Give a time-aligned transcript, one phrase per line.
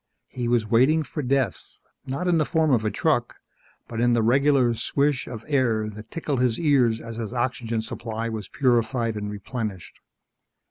[0.29, 1.61] He was waiting for death
[2.07, 3.35] not in the form of a truck,
[3.87, 8.27] but in the regular swish of air that tickled his ears as his oxygen supply
[8.27, 9.99] was purified and replenished.